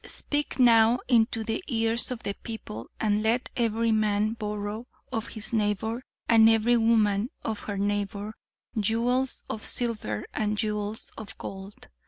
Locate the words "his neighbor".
5.27-6.01